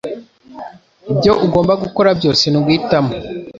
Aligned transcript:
Ibyo 1.11 1.31
ugomba 1.45 1.73
gukora 1.83 2.09
byose 2.19 2.43
ni 2.47 2.57
uguhitamo. 2.59 3.13